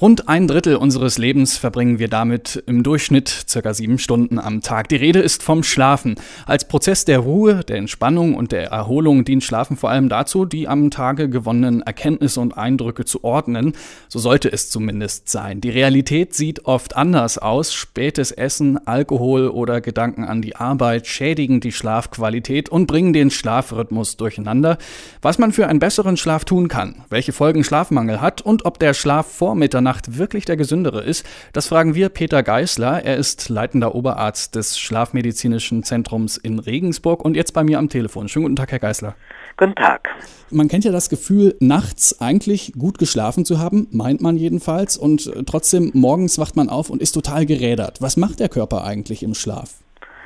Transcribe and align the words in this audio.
Rund 0.00 0.30
ein 0.30 0.48
Drittel 0.48 0.76
unseres 0.76 1.18
Lebens 1.18 1.58
verbringen 1.58 1.98
wir 1.98 2.08
damit 2.08 2.62
im 2.66 2.82
Durchschnitt 2.82 3.44
circa 3.46 3.74
sieben 3.74 3.98
Stunden 3.98 4.38
am 4.38 4.62
Tag. 4.62 4.88
Die 4.88 4.96
Rede 4.96 5.18
ist 5.18 5.42
vom 5.42 5.62
Schlafen. 5.62 6.14
Als 6.46 6.66
Prozess 6.66 7.04
der 7.04 7.18
Ruhe, 7.18 7.64
der 7.64 7.76
Entspannung 7.76 8.34
und 8.34 8.50
der 8.50 8.68
Erholung 8.68 9.26
dient 9.26 9.44
Schlafen 9.44 9.76
vor 9.76 9.90
allem 9.90 10.08
dazu, 10.08 10.46
die 10.46 10.68
am 10.68 10.90
Tage 10.90 11.28
gewonnenen 11.28 11.82
Erkenntnisse 11.82 12.40
und 12.40 12.56
Eindrücke 12.56 13.04
zu 13.04 13.24
ordnen. 13.24 13.74
So 14.08 14.18
sollte 14.18 14.50
es 14.50 14.70
zumindest 14.70 15.28
sein. 15.28 15.60
Die 15.60 15.68
Realität 15.68 16.32
sieht 16.32 16.64
oft 16.64 16.96
anders 16.96 17.36
aus. 17.36 17.74
Spätes 17.74 18.32
Essen, 18.32 18.78
Alkohol 18.86 19.48
oder 19.48 19.82
Gedanken 19.82 20.24
an 20.24 20.40
die 20.40 20.56
Arbeit 20.56 21.08
schädigen 21.08 21.60
die 21.60 21.72
Schlafqualität 21.72 22.70
und 22.70 22.86
bringen 22.86 23.12
den 23.12 23.30
Schlafrhythmus 23.30 24.16
durcheinander. 24.16 24.78
Was 25.20 25.38
man 25.38 25.52
für 25.52 25.66
einen 25.66 25.78
besseren 25.78 26.16
Schlaf 26.16 26.46
tun 26.46 26.68
kann, 26.68 27.04
welche 27.10 27.34
Folgen 27.34 27.64
Schlafmangel 27.64 28.22
hat 28.22 28.40
und 28.40 28.64
ob 28.64 28.78
der 28.78 28.94
Schlaf 28.94 29.26
vor 29.26 29.54
Mitternacht 29.54 29.89
Nacht 29.90 30.18
wirklich 30.18 30.44
der 30.44 30.56
gesündere 30.56 31.02
ist, 31.02 31.26
das 31.52 31.66
fragen 31.66 31.96
wir 31.96 32.10
Peter 32.10 32.44
Geisler. 32.44 33.04
Er 33.04 33.16
ist 33.16 33.48
leitender 33.48 33.96
Oberarzt 33.96 34.54
des 34.54 34.78
Schlafmedizinischen 34.78 35.82
Zentrums 35.82 36.36
in 36.36 36.60
Regensburg 36.60 37.24
und 37.24 37.34
jetzt 37.34 37.50
bei 37.54 37.64
mir 37.64 37.80
am 37.80 37.88
Telefon. 37.88 38.28
Schönen 38.28 38.44
guten 38.44 38.54
Tag, 38.54 38.70
Herr 38.70 38.78
Geisler. 38.78 39.16
Guten 39.56 39.74
Tag. 39.74 40.08
Man 40.48 40.68
kennt 40.68 40.84
ja 40.84 40.92
das 40.92 41.08
Gefühl, 41.08 41.56
nachts 41.58 42.20
eigentlich 42.20 42.72
gut 42.78 42.98
geschlafen 42.98 43.44
zu 43.44 43.58
haben, 43.58 43.88
meint 43.90 44.20
man 44.20 44.36
jedenfalls, 44.36 44.96
und 44.96 45.28
trotzdem 45.46 45.90
morgens 45.92 46.38
wacht 46.38 46.54
man 46.54 46.68
auf 46.68 46.88
und 46.88 47.02
ist 47.02 47.10
total 47.10 47.44
gerädert. 47.44 48.00
Was 48.00 48.16
macht 48.16 48.38
der 48.38 48.48
Körper 48.48 48.84
eigentlich 48.84 49.24
im 49.24 49.34
Schlaf? 49.34 49.70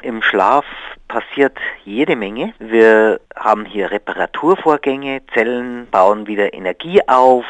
Im 0.02 0.20
Schlaf 0.20 0.66
passiert 1.08 1.56
jede 1.86 2.16
Menge. 2.16 2.52
Wir 2.58 3.19
haben 3.34 3.64
hier 3.64 3.91
Reparaturvorgänge, 3.91 5.22
Zellen 5.33 5.86
bauen 5.91 6.27
wieder 6.27 6.52
Energie 6.52 7.00
auf, 7.08 7.46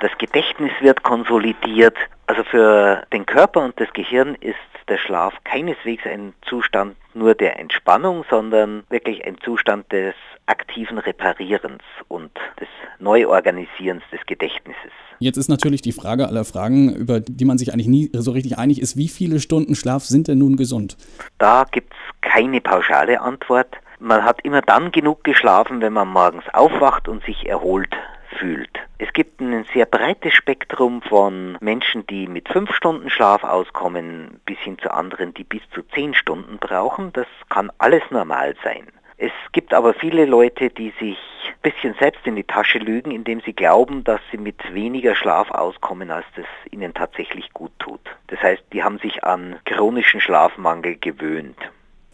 das 0.00 0.10
Gedächtnis 0.18 0.72
wird 0.80 1.02
konsolidiert. 1.02 1.96
Also 2.26 2.44
für 2.44 3.02
den 3.12 3.26
Körper 3.26 3.64
und 3.64 3.78
das 3.80 3.92
Gehirn 3.92 4.34
ist 4.40 4.56
der 4.88 4.98
Schlaf 4.98 5.34
keineswegs 5.44 6.04
ein 6.06 6.32
Zustand 6.42 6.96
nur 7.14 7.34
der 7.34 7.58
Entspannung, 7.58 8.24
sondern 8.30 8.84
wirklich 8.88 9.24
ein 9.26 9.36
Zustand 9.44 9.90
des 9.92 10.14
aktiven 10.46 10.98
Reparierens 10.98 11.82
und 12.08 12.30
des 12.58 12.68
Neuorganisierens 12.98 14.02
des 14.10 14.20
Gedächtnisses. 14.26 14.92
Jetzt 15.18 15.36
ist 15.36 15.48
natürlich 15.48 15.82
die 15.82 15.92
Frage 15.92 16.26
aller 16.26 16.44
Fragen, 16.44 16.94
über 16.94 17.20
die 17.20 17.44
man 17.44 17.58
sich 17.58 17.72
eigentlich 17.72 17.88
nie 17.88 18.10
so 18.14 18.30
richtig 18.30 18.56
einig 18.58 18.80
ist, 18.80 18.96
wie 18.96 19.08
viele 19.08 19.40
Stunden 19.40 19.74
Schlaf 19.74 20.04
sind 20.04 20.28
denn 20.28 20.38
nun 20.38 20.56
gesund? 20.56 20.96
Da 21.38 21.66
gibt 21.70 21.92
es 21.92 22.20
keine 22.20 22.60
pauschale 22.60 23.20
Antwort. 23.20 23.76
Man 23.98 24.24
hat 24.24 24.40
immer 24.44 24.62
dann 24.62 24.92
genug 24.92 25.24
geschlafen, 25.24 25.80
wenn 25.80 25.92
man 25.92 26.08
morgens 26.08 26.44
aufwacht 26.52 27.08
und 27.08 27.24
sich 27.24 27.46
erholt 27.46 27.94
fühlt. 28.38 28.70
Es 28.98 29.12
gibt 29.12 29.40
ein 29.40 29.57
sehr 29.72 29.86
breites 29.86 30.34
Spektrum 30.34 31.02
von 31.02 31.56
Menschen, 31.60 32.06
die 32.06 32.26
mit 32.26 32.48
fünf 32.48 32.74
Stunden 32.74 33.10
Schlaf 33.10 33.44
auskommen, 33.44 34.40
bis 34.44 34.58
hin 34.58 34.78
zu 34.78 34.92
anderen, 34.92 35.34
die 35.34 35.44
bis 35.44 35.62
zu 35.74 35.82
zehn 35.94 36.14
Stunden 36.14 36.58
brauchen. 36.58 37.12
Das 37.12 37.26
kann 37.48 37.70
alles 37.78 38.02
normal 38.10 38.54
sein. 38.64 38.86
Es 39.20 39.32
gibt 39.52 39.74
aber 39.74 39.94
viele 39.94 40.26
Leute, 40.26 40.70
die 40.70 40.92
sich 41.00 41.18
ein 41.48 41.60
bisschen 41.62 41.94
selbst 41.98 42.24
in 42.24 42.36
die 42.36 42.44
Tasche 42.44 42.78
lügen, 42.78 43.10
indem 43.10 43.40
sie 43.40 43.52
glauben, 43.52 44.04
dass 44.04 44.20
sie 44.30 44.38
mit 44.38 44.56
weniger 44.72 45.16
Schlaf 45.16 45.50
auskommen, 45.50 46.12
als 46.12 46.24
das 46.36 46.46
ihnen 46.70 46.94
tatsächlich 46.94 47.52
gut 47.52 47.72
tut. 47.80 48.00
Das 48.28 48.40
heißt, 48.40 48.62
die 48.72 48.84
haben 48.84 48.98
sich 48.98 49.24
an 49.24 49.56
chronischen 49.64 50.20
Schlafmangel 50.20 50.96
gewöhnt. 50.96 51.56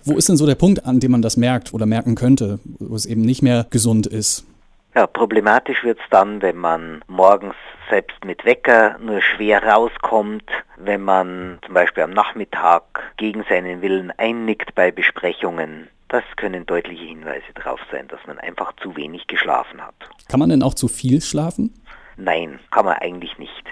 Wo 0.05 0.17
ist 0.17 0.31
denn 0.31 0.37
so 0.37 0.47
der 0.47 0.55
Punkt, 0.55 0.87
an 0.87 0.99
dem 0.99 1.13
man 1.13 1.23
das 1.23 1.37
merkt 1.37 1.75
oder 1.75 1.85
merken 1.85 2.15
könnte, 2.15 2.59
wo 2.79 2.95
es 2.95 3.05
eben 3.05 3.21
nicht 3.21 3.43
mehr 3.43 3.67
gesund 3.71 4.07
ist? 4.07 4.47
Ja, 4.95 5.09
problematisch 5.09 5.83
wird 5.83 5.98
es 5.98 6.05
dann, 6.11 6.41
wenn 6.41 6.56
man 6.56 7.03
morgens 7.09 7.56
selbst 7.91 8.25
mit 8.25 8.45
Wecker 8.45 8.97
nur 9.01 9.20
schwer 9.20 9.64
rauskommt, 9.64 10.48
wenn 10.77 11.03
man 11.03 11.59
zum 11.64 11.75
Beispiel 11.75 12.05
am 12.05 12.12
Nachmittag 12.12 12.85
gegen 13.17 13.45
seinen 13.48 13.83
Willen 13.83 14.13
einnickt 14.17 14.74
bei 14.77 14.92
Besprechungen. 14.92 15.89
Das 16.08 16.23
können 16.36 16.64
deutliche 16.64 17.07
Hinweise 17.07 17.46
darauf 17.57 17.80
sein, 17.91 18.07
dass 18.07 18.20
man 18.29 18.39
einfach 18.39 18.73
zu 18.77 18.95
wenig 18.96 19.27
geschlafen 19.27 19.85
hat. 19.85 19.96
Kann 20.29 20.39
man 20.39 20.51
denn 20.51 20.63
auch 20.63 20.74
zu 20.74 20.86
viel 20.86 21.20
schlafen? 21.20 21.74
Nein, 22.17 22.61
kann 22.70 22.85
man 22.85 22.95
eigentlich 22.95 23.36
nicht. 23.39 23.64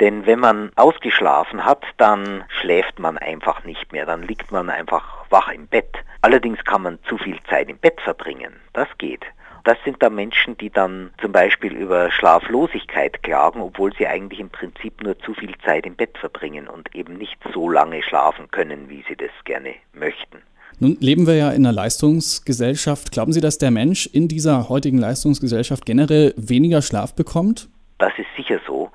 Denn 0.00 0.24
wenn 0.24 0.38
man 0.38 0.72
ausgeschlafen 0.76 1.66
hat, 1.66 1.84
dann 1.98 2.44
schläft 2.48 2.98
man 2.98 3.18
einfach 3.18 3.64
nicht 3.64 3.92
mehr, 3.92 4.06
dann 4.06 4.22
liegt 4.22 4.50
man 4.50 4.70
einfach 4.70 5.26
wach 5.28 5.48
im 5.52 5.66
Bett. 5.66 5.94
Allerdings 6.22 6.64
kann 6.64 6.82
man 6.82 6.98
zu 7.08 7.18
viel 7.18 7.38
Zeit 7.50 7.68
im 7.68 7.76
Bett 7.76 8.00
verbringen. 8.00 8.54
Das 8.72 8.88
geht. 8.96 9.26
Das 9.64 9.78
sind 9.84 10.02
da 10.02 10.10
Menschen, 10.10 10.56
die 10.56 10.70
dann 10.70 11.10
zum 11.20 11.30
Beispiel 11.30 11.72
über 11.72 12.10
Schlaflosigkeit 12.10 13.22
klagen, 13.22 13.60
obwohl 13.60 13.92
sie 13.94 14.06
eigentlich 14.06 14.40
im 14.40 14.50
Prinzip 14.50 15.02
nur 15.02 15.18
zu 15.20 15.34
viel 15.34 15.54
Zeit 15.64 15.86
im 15.86 15.94
Bett 15.94 16.18
verbringen 16.18 16.66
und 16.68 16.94
eben 16.94 17.14
nicht 17.16 17.36
so 17.54 17.68
lange 17.68 18.02
schlafen 18.02 18.50
können, 18.50 18.88
wie 18.88 19.04
sie 19.08 19.16
das 19.16 19.30
gerne 19.44 19.74
möchten. 19.92 20.38
Nun 20.80 20.96
leben 20.98 21.28
wir 21.28 21.36
ja 21.36 21.50
in 21.50 21.64
einer 21.64 21.72
Leistungsgesellschaft. 21.72 23.12
Glauben 23.12 23.32
Sie, 23.32 23.40
dass 23.40 23.58
der 23.58 23.70
Mensch 23.70 24.06
in 24.06 24.26
dieser 24.26 24.68
heutigen 24.68 24.98
Leistungsgesellschaft 24.98 25.86
generell 25.86 26.34
weniger 26.36 26.82
Schlaf 26.82 27.14
bekommt? 27.14 27.68
Das 27.98 28.12
ist 28.18 28.26
sicher 28.36 28.58
so. 28.66 28.90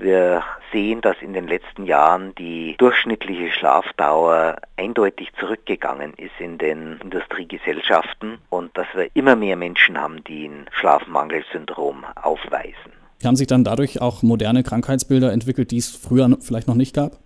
Wir 0.00 0.42
sehen, 0.72 1.02
dass 1.02 1.16
in 1.20 1.34
den 1.34 1.46
letzten 1.46 1.84
Jahren 1.84 2.34
die 2.36 2.74
durchschnittliche 2.78 3.52
Schlafdauer 3.52 4.56
eindeutig 4.78 5.28
zurückgegangen 5.38 6.14
ist 6.14 6.32
in 6.38 6.56
den 6.56 6.98
Industriegesellschaften 7.02 8.38
und 8.48 8.76
dass 8.78 8.86
wir 8.94 9.10
immer 9.12 9.36
mehr 9.36 9.56
Menschen 9.56 10.00
haben, 10.00 10.24
die 10.24 10.48
ein 10.48 10.70
Schlafmangelsyndrom 10.72 12.06
aufweisen. 12.14 12.92
Haben 13.22 13.36
sich 13.36 13.46
dann 13.46 13.62
dadurch 13.62 14.00
auch 14.00 14.22
moderne 14.22 14.62
Krankheitsbilder 14.62 15.32
entwickelt, 15.34 15.70
die 15.70 15.76
es 15.76 15.94
früher 15.94 16.34
vielleicht 16.40 16.66
noch 16.66 16.76
nicht 16.76 16.94
gab? 16.96 17.18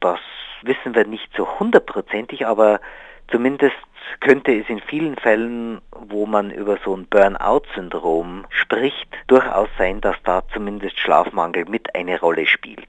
Das 0.00 0.20
wissen 0.62 0.94
wir 0.94 1.04
nicht 1.04 1.28
so 1.36 1.58
hundertprozentig, 1.58 2.46
aber 2.46 2.80
zumindest 3.32 3.74
könnte 4.20 4.58
es 4.58 4.68
in 4.68 4.80
vielen 4.80 5.16
Fällen, 5.16 5.80
wo 5.90 6.26
man 6.26 6.50
über 6.50 6.78
so 6.84 6.94
ein 6.96 7.06
Burnout-Syndrom 7.06 8.46
spricht, 8.50 9.08
durchaus 9.26 9.68
sein, 9.78 10.00
dass 10.00 10.16
da 10.24 10.42
zumindest 10.52 10.98
Schlafmangel 10.98 11.64
mit 11.66 11.94
eine 11.94 12.20
Rolle 12.20 12.46
spielt. 12.46 12.88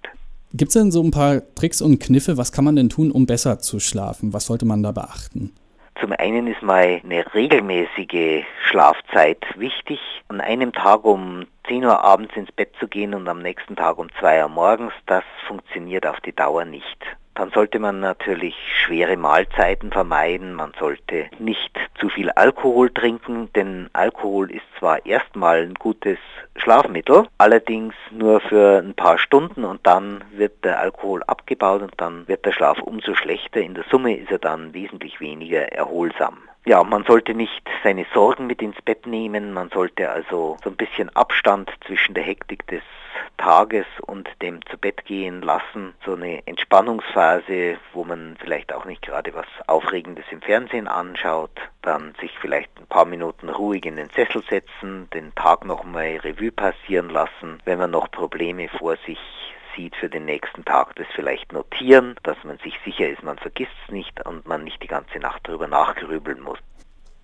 Gibt 0.54 0.70
es 0.70 0.74
denn 0.74 0.92
so 0.92 1.02
ein 1.02 1.12
paar 1.12 1.42
Tricks 1.56 1.82
und 1.82 2.00
Kniffe? 2.00 2.38
Was 2.38 2.52
kann 2.52 2.66
man 2.66 2.76
denn 2.76 2.90
tun, 2.90 3.12
um 3.12 3.26
besser 3.26 3.60
zu 3.60 3.80
schlafen? 3.80 4.34
Was 4.34 4.46
sollte 4.46 4.66
man 4.66 4.84
da 4.84 4.92
beachten? 4.92 5.52
Zum 6.00 6.12
einen 6.12 6.48
ist 6.48 6.62
mal 6.62 7.02
eine 7.04 7.34
regelmäßige 7.34 8.44
Schlafzeit 8.70 9.44
wichtig. 9.56 10.00
An 10.28 10.42
einem 10.42 10.74
Tag 10.74 11.06
um 11.06 11.46
10 11.68 11.86
Uhr 11.86 12.04
abends 12.04 12.36
ins 12.36 12.52
Bett 12.52 12.72
zu 12.80 12.88
gehen 12.88 13.14
und 13.14 13.28
am 13.28 13.42
nächsten 13.42 13.76
Tag 13.76 13.98
um 13.98 14.08
2 14.20 14.44
Uhr 14.44 14.50
morgens, 14.50 14.94
das 15.06 15.24
funktioniert 15.48 16.06
auf 16.06 16.20
die 16.22 16.34
Dauer 16.34 16.66
nicht. 16.66 17.00
Dann 17.36 17.50
sollte 17.52 17.80
man 17.80 18.00
natürlich 18.00 18.56
schwere 18.86 19.18
Mahlzeiten 19.18 19.92
vermeiden. 19.92 20.54
Man 20.54 20.74
sollte 20.80 21.30
nicht 21.40 21.72
zu 22.00 22.10
viel 22.10 22.30
Alkohol 22.32 22.92
trinken, 22.92 23.50
denn 23.54 23.90
Alkohol 23.94 24.52
ist 24.52 24.66
zwar 24.78 25.06
erstmal 25.06 25.64
ein 25.64 25.74
gutes 25.74 26.20
Schlafmittel, 26.56 27.28
allerdings 27.40 27.96
nur 28.12 28.40
für 28.42 28.80
ein 28.84 28.94
paar 28.94 29.18
Stunden 29.18 29.64
und 29.64 29.86
dann 29.86 30.24
wird 30.32 30.64
der 30.64 30.80
Alkohol 30.80 31.24
abgebaut 31.24 31.82
und 31.82 31.94
dann 31.98 32.28
wird 32.28 32.46
der 32.46 32.52
Schlaf 32.52 32.80
umso 32.80 33.16
schlechter. 33.16 33.62
In 33.62 33.74
der 33.74 33.86
Summe 33.90 34.16
ist 34.16 34.32
er 34.32 34.40
dann 34.40 34.74
wesentlich 34.74 35.20
weniger 35.20 35.72
erholsam. 35.72 36.38
Ja, 36.66 36.82
man 36.82 37.04
sollte 37.04 37.34
nicht 37.34 37.70
seine 37.84 38.06
Sorgen 38.14 38.48
mit 38.48 38.62
ins 38.62 38.82
Bett 38.82 39.06
nehmen, 39.06 39.52
man 39.52 39.70
sollte 39.70 40.10
also 40.10 40.56
so 40.64 40.70
ein 40.70 40.78
bisschen 40.78 41.14
Abstand 41.14 41.70
zwischen 41.86 42.14
der 42.14 42.24
Hektik 42.24 42.66
des 42.68 42.84
Tages 43.36 43.86
und 44.08 44.30
dem 44.42 44.66
zu 44.68 44.78
Bett 44.78 45.04
gehen 45.04 45.42
lassen. 45.42 45.94
So 46.06 46.14
eine 46.14 46.48
Entspannungsphase, 46.48 47.78
wo 47.92 48.06
man 48.06 48.38
vielleicht 48.40 48.72
auch 48.72 48.86
nicht 48.86 49.02
gerade 49.02 49.34
was 49.34 49.46
Aufregendes 49.68 50.24
im 50.32 50.42
Fernsehen 50.42 50.88
anschaut. 50.88 51.52
Dann 51.82 52.14
sich 52.22 52.32
vielleicht 52.40 52.70
ein 52.80 52.88
paar 52.88 53.06
Minuten 53.06 53.50
ruhig 53.50 53.86
in 53.86 53.98
den 53.98 54.10
Sessel 54.12 54.42
setzen, 54.50 55.10
den 55.14 55.36
Tag 55.36 55.66
nochmal 55.66 56.16
Revue 56.24 56.54
passieren 56.54 57.10
lassen. 57.10 57.62
Wenn 57.66 57.80
man 57.80 57.92
noch 57.92 58.10
Probleme 58.10 58.70
vor 58.70 58.96
sich 59.06 59.20
sieht 59.76 59.96
für 59.96 60.10
den 60.10 60.26
nächsten 60.26 60.66
Tag, 60.66 60.96
das 60.96 61.08
vielleicht 61.16 61.52
notieren, 61.52 62.16
dass 62.24 62.38
man 62.44 62.58
sich 62.60 62.74
sicher 62.86 63.10
ist, 63.10 63.24
man 63.24 63.38
vergisst 63.38 63.72
es 63.86 63.94
nicht 63.94 64.26
und 64.26 64.48
man 64.48 64.64
nicht 64.64 64.82
die 64.82 64.88
ganze 64.88 65.20
Nacht 65.20 65.42
darüber 65.44 65.68
nachgrübeln 65.68 66.42
muss. 66.42 66.60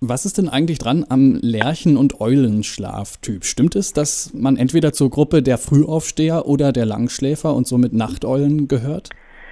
Was 0.02 0.24
ist 0.24 0.38
denn 0.38 0.48
eigentlich 0.48 0.78
dran 0.78 1.04
am 1.10 1.34
Lerchen- 1.42 1.98
und 1.98 2.22
Eulenschlaftyp? 2.22 3.44
Stimmt 3.44 3.76
es, 3.76 3.92
dass 3.92 4.32
man 4.32 4.56
entweder 4.56 4.94
zur 4.94 5.10
Gruppe 5.10 5.42
der 5.42 5.58
Frühaufsteher 5.58 6.46
oder 6.46 6.72
der 6.72 6.86
Langschläfer 6.86 7.54
und 7.54 7.66
somit 7.66 7.92
Nachteulen 7.92 8.66
gehört? 8.66 9.10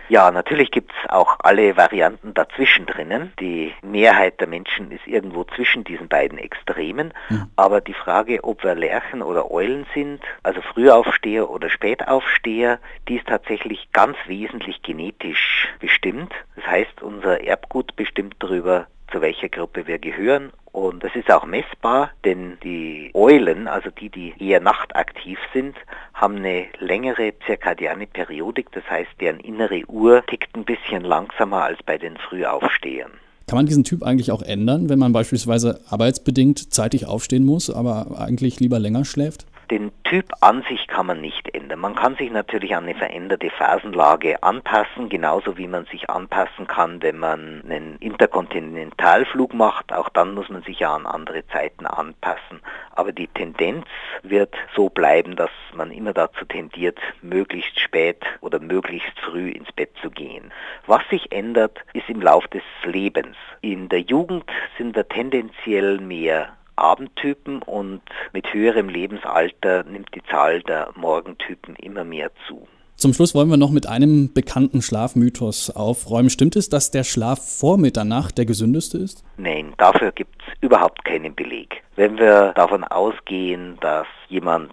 Ja, 0.09 0.31
natürlich 0.31 0.71
gibt 0.71 0.91
es 0.93 1.11
auch 1.11 1.37
alle 1.41 1.77
Varianten 1.77 2.33
dazwischen 2.33 2.87
drinnen. 2.87 3.33
Die 3.41 3.75
Mehrheit 3.83 4.41
der 4.41 4.49
Menschen 4.49 4.91
ist 4.91 5.07
irgendwo 5.07 5.45
zwischen 5.45 5.85
diesen 5.85 6.09
beiden 6.09 6.39
Extremen. 6.39 7.13
Mhm. 7.29 7.51
Aber 7.57 7.81
die 7.81 7.95
Frage, 7.95 8.43
ob 8.43 8.65
wir 8.65 8.75
Lerchen 8.75 9.23
oder 9.23 9.51
Eulen 9.51 9.87
sind, 9.95 10.23
also 10.43 10.63
Frühaufsteher 10.63 11.51
oder 11.51 11.69
Spätaufsteher, 11.69 12.79
die 13.09 13.17
ist 13.17 13.27
tatsächlich 13.27 13.89
ganz 13.93 14.17
wesentlich 14.27 14.83
genetisch 14.83 15.69
bestimmt. 15.79 16.33
Das 16.57 16.67
heißt, 16.67 17.03
unser 17.03 17.45
Erbgut 17.45 17.95
bestimmt 17.97 18.37
darüber, 18.39 18.87
zu 19.13 19.21
welcher 19.21 19.49
Gruppe 19.49 19.87
wir 19.87 19.99
gehören 19.99 20.53
und 20.73 21.03
das 21.03 21.15
ist 21.17 21.31
auch 21.31 21.45
messbar, 21.45 22.11
denn 22.25 22.59
die 22.63 23.11
Eulen, 23.15 23.67
also 23.67 23.91
die, 23.91 24.11
die 24.11 24.33
eher 24.39 24.61
nachtaktiv 24.61 25.39
sind, 25.53 25.77
haben 26.15 26.37
eine 26.37 26.67
längere 26.79 27.33
zirkadiane 27.47 28.07
Periodik, 28.07 28.71
das 28.73 28.85
heißt, 28.89 29.11
deren 29.21 29.41
innere 29.41 29.83
Uhr 29.89 30.25
tickt 30.27 30.55
ein 30.55 30.65
bisschen 30.65 31.03
langsamer 31.03 31.65
als 31.65 31.83
bei 31.85 31.99
den 31.99 32.17
Frühaufstehern. 32.17 33.11
Kann 33.49 33.57
man 33.57 33.67
diesen 33.67 33.83
Typ 33.83 34.03
eigentlich 34.03 34.31
auch 34.31 34.43
ändern, 34.43 34.89
wenn 34.89 34.99
man 34.99 35.13
beispielsweise 35.13 35.81
arbeitsbedingt 35.89 36.73
zeitig 36.73 37.07
aufstehen 37.07 37.47
muss, 37.47 37.71
aber 37.71 38.21
eigentlich 38.21 38.61
lieber 38.61 38.79
länger 38.79 39.05
schläft? 39.05 39.47
Den 39.71 39.93
Typ 40.05 40.33
an 40.41 40.65
sich 40.67 40.87
kann 40.87 41.05
man 41.05 41.21
nicht 41.21 41.55
ändern. 41.55 41.81
Man 41.81 41.95
kann 41.95 42.17
sich 42.17 42.31
natürlich 42.31 42.75
an 42.75 42.85
eine 42.85 42.95
veränderte 42.95 43.51
Phasenlage 43.51 44.43
anpassen, 44.43 45.11
genauso 45.11 45.59
wie 45.59 45.67
man 45.67 45.85
sich 45.87 46.09
anpassen 46.09 46.67
kann, 46.67 47.03
wenn 47.03 47.19
man 47.19 47.63
einen 47.65 47.97
Interkontinentalflug 47.97 49.53
macht. 49.53 49.93
Auch 49.93 50.09
dann 50.09 50.33
muss 50.33 50.49
man 50.49 50.63
sich 50.63 50.79
ja 50.79 50.95
an 50.95 51.05
andere 51.05 51.47
Zeiten 51.49 51.85
anpassen. 51.85 52.63
Aber 52.93 53.13
die 53.13 53.27
Tendenz 53.29 53.85
wird 54.23 54.55
so 54.75 54.89
bleiben, 54.89 55.37
dass 55.37 55.51
man 55.75 55.91
immer 55.91 56.15
dazu 56.15 56.47
tendiert, 56.47 56.99
möglichst 57.21 57.79
spät 57.79 58.25
oder 58.41 58.61
möglichst 58.61 59.21
früh 59.21 59.51
ins 59.51 59.71
Bett 59.73 59.91
zu 60.01 60.09
gehen. 60.11 60.51
Was 60.87 61.03
sich 61.11 61.31
ändert, 61.31 61.79
ist 61.93 62.09
im 62.09 62.23
Lauf 62.23 62.49
des 62.49 62.63
Lebens. 62.85 63.37
In 63.61 63.91
der 63.91 64.01
Jugend 64.01 64.45
sind 64.79 64.97
wir 64.97 65.07
tendenziell 65.07 65.99
mehr 65.99 66.57
Abendtypen 66.79 67.63
und 67.63 68.01
mit 68.33 68.53
höherem 68.53 68.89
Lebensalter 68.89 69.85
nimmt 69.85 70.15
die 70.15 70.23
Zahl 70.31 70.63
der 70.63 70.91
Morgentypen 70.97 71.77
immer 71.77 72.05
mehr 72.05 72.31
zu. 72.47 72.67
Zum 72.99 73.13
Schluss 73.13 73.33
wollen 73.33 73.49
wir 73.49 73.57
noch 73.57 73.71
mit 73.71 73.87
einem 73.87 74.33
bekannten 74.33 74.83
Schlafmythos 74.83 75.71
aufräumen. 75.71 76.31
Stimmt 76.31 76.57
es, 76.57 76.69
dass 76.69 76.91
der 76.91 77.05
Schlaf 77.05 77.61
vor 77.61 77.79
Mitternacht 77.79 78.37
der 78.39 78.45
gesündeste 78.45 78.99
ist? 78.99 79.23
Nein, 79.37 79.73
dafür 79.77 80.11
gibt 80.11 80.43
es 80.43 80.53
überhaupt 80.61 81.05
keinen 81.05 81.33
Beleg. 81.33 81.85
Wenn 81.95 82.19
wir 82.19 82.53
davon 82.57 82.83
ausgehen, 82.83 83.79
dass 83.81 84.09
jemand 84.29 84.73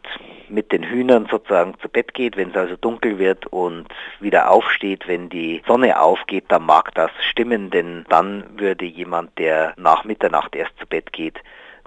mit 0.50 0.72
den 0.72 0.82
Hühnern 0.82 1.28
sozusagen 1.30 1.76
zu 1.80 1.88
Bett 1.88 2.16
geht, 2.16 2.36
wenn 2.36 2.50
es 2.50 2.56
also 2.56 2.76
dunkel 2.78 3.20
wird 3.20 3.46
und 3.46 3.86
wieder 4.20 4.50
aufsteht, 4.50 5.08
wenn 5.08 5.30
die 5.30 5.62
Sonne 5.68 6.00
aufgeht, 6.00 6.46
dann 6.48 6.66
mag 6.66 6.96
das 6.96 7.12
stimmen, 7.30 7.70
denn 7.70 8.06
dann 8.10 8.44
würde 8.58 8.86
jemand, 8.86 9.38
der 9.38 9.76
nach 9.78 10.04
Mitternacht 10.04 10.56
erst 10.56 10.76
zu 10.80 10.88
Bett 10.88 11.14
geht, 11.14 11.40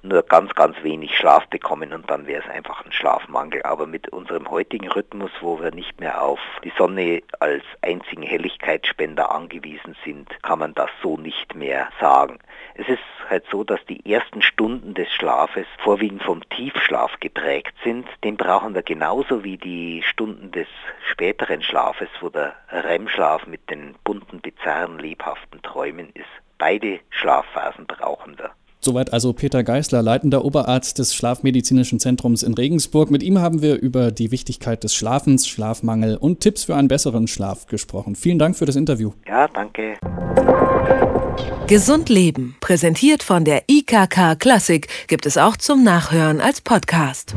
nur 0.02 0.22
ganz, 0.22 0.54
ganz 0.54 0.82
wenig 0.82 1.16
Schlaf 1.16 1.46
bekommen 1.48 1.92
und 1.92 2.08
dann 2.10 2.26
wäre 2.26 2.42
es 2.42 2.50
einfach 2.50 2.84
ein 2.84 2.92
Schlafmangel. 2.92 3.62
Aber 3.62 3.86
mit 3.86 4.08
unserem 4.10 4.50
heutigen 4.50 4.88
Rhythmus, 4.88 5.30
wo 5.40 5.60
wir 5.60 5.70
nicht 5.70 6.00
mehr 6.00 6.22
auf 6.22 6.40
die 6.64 6.72
Sonne 6.76 7.22
als 7.40 7.64
einzigen 7.82 8.22
Helligkeitsspender 8.22 9.30
angewiesen 9.30 9.96
sind, 10.04 10.30
kann 10.42 10.58
man 10.58 10.74
das 10.74 10.90
so 11.02 11.16
nicht 11.16 11.54
mehr 11.54 11.88
sagen. 12.00 12.38
Es 12.74 12.88
ist 12.88 13.02
halt 13.28 13.44
so, 13.50 13.64
dass 13.64 13.84
die 13.86 14.10
ersten 14.10 14.42
Stunden 14.42 14.94
des 14.94 15.12
Schlafes 15.12 15.66
vorwiegend 15.78 16.22
vom 16.22 16.48
Tiefschlaf 16.48 17.18
geprägt 17.20 17.74
sind. 17.84 18.06
Den 18.24 18.36
brauchen 18.36 18.74
wir 18.74 18.82
genauso 18.82 19.44
wie 19.44 19.56
die 19.56 20.02
Stunden 20.02 20.52
des 20.52 20.68
späteren 21.10 21.62
Schlafes, 21.62 22.08
wo 22.20 22.28
der 22.28 22.54
REM-Schlaf 22.70 23.46
mit 23.46 23.68
den 23.70 23.94
bunten, 24.04 24.40
bizarren, 24.40 24.98
lebhaften 24.98 25.62
Träumen 25.62 26.10
ist. 26.14 26.26
Beide 26.58 27.00
Schlafphasen 27.10 27.86
brauchen 27.86 28.38
wir. 28.38 28.50
Soweit 28.80 29.12
also 29.12 29.32
Peter 29.32 29.64
Geißler, 29.64 30.02
leitender 30.02 30.44
Oberarzt 30.44 30.98
des 30.98 31.14
Schlafmedizinischen 31.14 31.98
Zentrums 31.98 32.42
in 32.42 32.54
Regensburg. 32.54 33.10
Mit 33.10 33.22
ihm 33.22 33.38
haben 33.38 33.60
wir 33.60 33.80
über 33.80 34.12
die 34.12 34.30
Wichtigkeit 34.30 34.84
des 34.84 34.94
Schlafens, 34.94 35.48
Schlafmangel 35.48 36.16
und 36.16 36.40
Tipps 36.40 36.64
für 36.64 36.76
einen 36.76 36.88
besseren 36.88 37.26
Schlaf 37.26 37.66
gesprochen. 37.66 38.14
Vielen 38.14 38.38
Dank 38.38 38.56
für 38.56 38.66
das 38.66 38.76
Interview. 38.76 39.12
Ja, 39.26 39.48
danke. 39.48 39.94
Gesund 41.66 42.08
Leben, 42.08 42.56
präsentiert 42.60 43.22
von 43.22 43.44
der 43.44 43.64
IKK 43.68 44.36
Klassik, 44.38 44.88
gibt 45.06 45.26
es 45.26 45.36
auch 45.36 45.56
zum 45.56 45.84
Nachhören 45.84 46.40
als 46.40 46.60
Podcast. 46.60 47.34